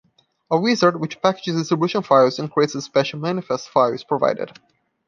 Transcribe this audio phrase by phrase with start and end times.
[0.49, 4.49] A wizard which packages distribution files and creates the special "manifest" file is provided.